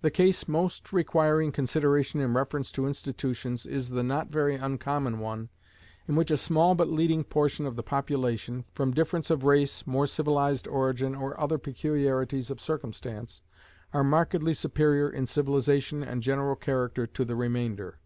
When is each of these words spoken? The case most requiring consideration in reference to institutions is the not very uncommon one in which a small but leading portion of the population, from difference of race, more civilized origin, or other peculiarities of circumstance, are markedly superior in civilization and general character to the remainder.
The 0.00 0.10
case 0.10 0.48
most 0.48 0.92
requiring 0.92 1.52
consideration 1.52 2.18
in 2.20 2.34
reference 2.34 2.72
to 2.72 2.88
institutions 2.88 3.64
is 3.66 3.88
the 3.90 4.02
not 4.02 4.26
very 4.32 4.56
uncommon 4.56 5.20
one 5.20 5.48
in 6.08 6.16
which 6.16 6.32
a 6.32 6.36
small 6.36 6.74
but 6.74 6.88
leading 6.88 7.22
portion 7.22 7.66
of 7.66 7.76
the 7.76 7.84
population, 7.84 8.64
from 8.74 8.90
difference 8.92 9.30
of 9.30 9.44
race, 9.44 9.86
more 9.86 10.08
civilized 10.08 10.66
origin, 10.66 11.14
or 11.14 11.38
other 11.40 11.56
peculiarities 11.56 12.50
of 12.50 12.60
circumstance, 12.60 13.42
are 13.94 14.02
markedly 14.02 14.54
superior 14.54 15.08
in 15.08 15.24
civilization 15.24 16.02
and 16.02 16.20
general 16.24 16.56
character 16.56 17.06
to 17.06 17.24
the 17.24 17.36
remainder. 17.36 18.00